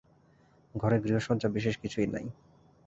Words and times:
ঘরে 0.75 0.97
গৃহসজ্জা 0.99 1.49
বিশেষ 1.49 1.75
কিছুই 1.77 2.07
নাই। 2.07 2.25